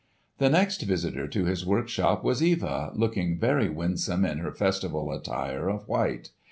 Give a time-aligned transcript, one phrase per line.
[0.39, 5.69] The next visitor to his workshop was Eva, looking very winsome in her festival attire
[5.69, 6.31] of white.